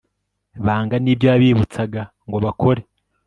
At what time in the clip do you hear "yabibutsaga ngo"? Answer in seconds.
1.31-2.37